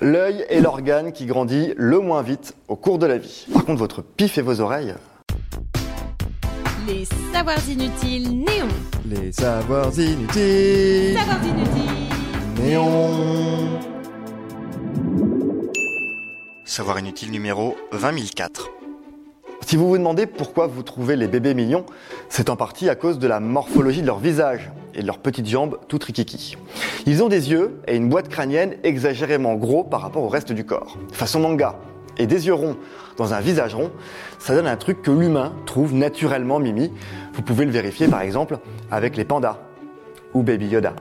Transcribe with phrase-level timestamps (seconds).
[0.00, 3.46] L'œil est l'organe qui grandit le moins vite au cours de la vie.
[3.52, 4.94] Par contre, votre pif et vos oreilles.
[6.86, 8.68] Les savoirs inutiles néons.
[9.04, 11.18] Les savoirs inutiles.
[11.18, 12.62] Savoirs inutiles.
[12.62, 13.78] Néons.
[16.64, 18.77] Savoir inutile numéro 20004.
[19.68, 21.84] Si vous vous demandez pourquoi vous trouvez les bébés mignons,
[22.30, 25.46] c'est en partie à cause de la morphologie de leur visage et de leurs petites
[25.46, 26.56] jambes toutes rikiki.
[27.04, 30.64] Ils ont des yeux et une boîte crânienne exagérément gros par rapport au reste du
[30.64, 31.78] corps, façon manga.
[32.16, 32.78] Et des yeux ronds
[33.18, 33.90] dans un visage rond,
[34.38, 36.90] ça donne un truc que l'humain trouve naturellement mimi.
[37.34, 39.58] Vous pouvez le vérifier par exemple avec les pandas
[40.32, 40.94] ou Baby Yoda.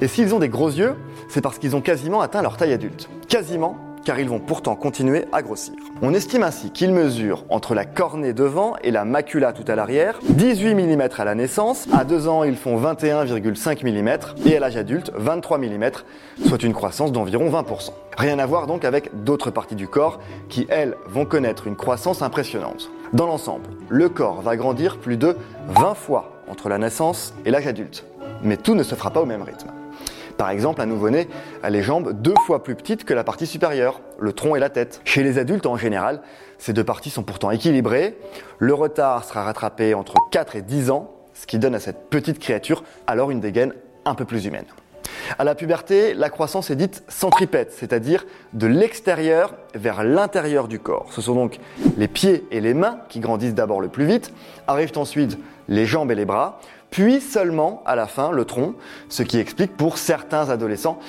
[0.00, 0.94] Et s'ils ont des gros yeux,
[1.28, 3.08] c'est parce qu'ils ont quasiment atteint leur taille adulte.
[3.26, 5.74] Quasiment car ils vont pourtant continuer à grossir.
[6.02, 10.18] On estime ainsi qu'ils mesurent entre la cornée devant et la macula tout à l'arrière
[10.28, 14.76] 18 mm à la naissance, à 2 ans ils font 21,5 mm et à l'âge
[14.76, 15.90] adulte 23 mm,
[16.46, 17.90] soit une croissance d'environ 20%.
[18.16, 22.22] Rien à voir donc avec d'autres parties du corps qui, elles, vont connaître une croissance
[22.22, 22.90] impressionnante.
[23.12, 25.36] Dans l'ensemble, le corps va grandir plus de
[25.68, 28.04] 20 fois entre la naissance et l'âge adulte.
[28.42, 29.70] Mais tout ne se fera pas au même rythme.
[30.36, 31.28] Par exemple, un nouveau-né
[31.62, 34.70] a les jambes deux fois plus petites que la partie supérieure, le tronc et la
[34.70, 35.00] tête.
[35.04, 36.22] Chez les adultes en général,
[36.58, 38.18] ces deux parties sont pourtant équilibrées.
[38.58, 42.38] Le retard sera rattrapé entre 4 et 10 ans, ce qui donne à cette petite
[42.38, 43.74] créature alors une dégaine
[44.04, 44.66] un peu plus humaine.
[45.38, 51.06] À la puberté, la croissance est dite centripète, c'est-à-dire de l'extérieur vers l'intérieur du corps.
[51.10, 51.58] Ce sont donc
[51.96, 54.32] les pieds et les mains qui grandissent d'abord le plus vite,
[54.66, 56.60] arrivent ensuite les jambes et les bras,
[56.94, 58.74] puis seulement à la fin le tronc,
[59.08, 61.00] ce qui explique pour certains adolescents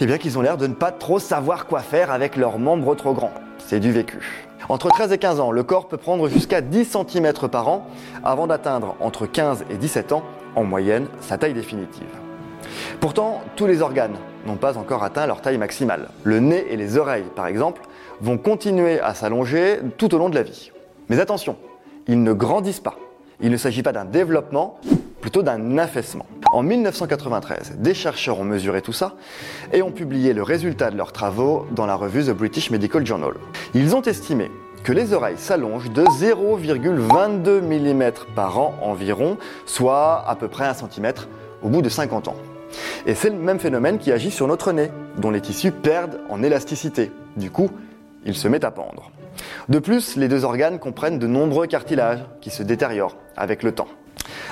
[0.00, 3.12] eh qu'ils ont l'air de ne pas trop savoir quoi faire avec leurs membres trop
[3.12, 3.34] grands.
[3.58, 4.48] C'est du vécu.
[4.70, 7.86] Entre 13 et 15 ans, le corps peut prendre jusqu'à 10 cm par an
[8.24, 10.22] avant d'atteindre entre 15 et 17 ans,
[10.56, 12.08] en moyenne, sa taille définitive.
[12.98, 16.08] Pourtant, tous les organes n'ont pas encore atteint leur taille maximale.
[16.24, 17.82] Le nez et les oreilles, par exemple,
[18.22, 20.72] vont continuer à s'allonger tout au long de la vie.
[21.10, 21.56] Mais attention,
[22.06, 22.96] ils ne grandissent pas.
[23.42, 24.78] Il ne s'agit pas d'un développement,
[25.20, 26.26] plutôt d'un affaissement.
[26.52, 29.14] En 1993, des chercheurs ont mesuré tout ça
[29.72, 33.34] et ont publié le résultat de leurs travaux dans la revue The British Medical Journal.
[33.74, 34.50] Ils ont estimé
[34.82, 39.36] que les oreilles s'allongent de 0,22 mm par an environ,
[39.66, 41.12] soit à peu près 1 cm
[41.62, 42.36] au bout de 50 ans.
[43.06, 46.42] Et c'est le même phénomène qui agit sur notre nez, dont les tissus perdent en
[46.42, 47.12] élasticité.
[47.36, 47.70] Du coup,
[48.24, 49.10] il se met à pendre.
[49.68, 53.88] De plus, les deux organes comprennent de nombreux cartilages qui se détériorent avec le temps.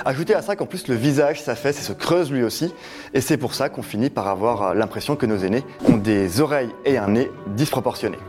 [0.05, 2.73] Ajoutez à ça qu'en plus le visage s'affaisse et se creuse lui aussi,
[3.13, 6.73] et c'est pour ça qu'on finit par avoir l'impression que nos aînés ont des oreilles
[6.85, 8.19] et un nez disproportionnés.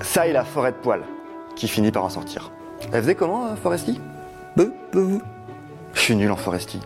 [0.00, 1.04] Ça et la forêt de poils
[1.56, 2.50] qui finit par en sortir.
[2.92, 4.00] Elle faisait comment, euh, Foresti?
[4.56, 6.80] Je suis nul en Foresti.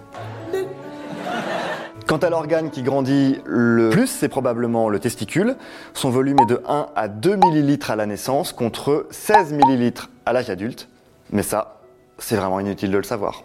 [2.07, 5.57] Quant à l'organe qui grandit le plus, c'est probablement le testicule.
[5.93, 9.93] Son volume est de 1 à 2 ml à la naissance contre 16 ml
[10.25, 10.89] à l'âge adulte.
[11.33, 11.81] Mais ça,
[12.17, 13.45] c'est vraiment inutile de le savoir.